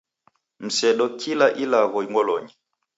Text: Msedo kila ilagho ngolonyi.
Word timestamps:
Msedo 0.65 1.05
kila 1.21 1.47
ilagho 1.63 1.99
ngolonyi. 2.11 2.53